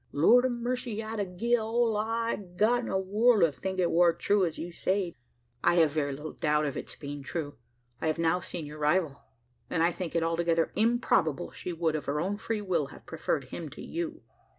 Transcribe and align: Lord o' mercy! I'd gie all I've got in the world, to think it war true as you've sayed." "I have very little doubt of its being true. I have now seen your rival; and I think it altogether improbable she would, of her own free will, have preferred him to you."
Lord 0.11 0.47
o' 0.47 0.49
mercy! 0.49 1.03
I'd 1.03 1.37
gie 1.37 1.55
all 1.59 1.95
I've 1.95 2.57
got 2.57 2.79
in 2.79 2.89
the 2.89 2.97
world, 2.97 3.41
to 3.41 3.51
think 3.51 3.77
it 3.77 3.91
war 3.91 4.13
true 4.13 4.43
as 4.45 4.57
you've 4.57 4.73
sayed." 4.73 5.13
"I 5.63 5.75
have 5.75 5.91
very 5.91 6.11
little 6.11 6.33
doubt 6.33 6.65
of 6.65 6.75
its 6.75 6.95
being 6.95 7.21
true. 7.21 7.59
I 8.01 8.07
have 8.07 8.17
now 8.17 8.39
seen 8.39 8.65
your 8.65 8.79
rival; 8.79 9.21
and 9.69 9.83
I 9.83 9.91
think 9.91 10.15
it 10.15 10.23
altogether 10.23 10.71
improbable 10.75 11.51
she 11.51 11.71
would, 11.71 11.95
of 11.95 12.05
her 12.05 12.19
own 12.19 12.37
free 12.37 12.61
will, 12.61 12.87
have 12.87 13.05
preferred 13.05 13.49
him 13.49 13.69
to 13.69 13.81
you." 13.83 14.23